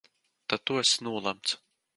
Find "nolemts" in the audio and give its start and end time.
1.09-1.57